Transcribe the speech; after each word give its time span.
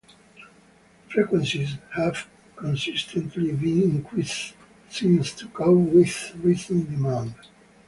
Frequencies 1.09 1.77
have 1.91 2.27
consistently 2.55 3.51
been 3.51 3.83
increased 3.83 4.55
since 4.89 5.31
to 5.35 5.47
cope 5.49 5.77
with 5.93 6.33
rising 6.43 6.85
demand. 6.85 7.35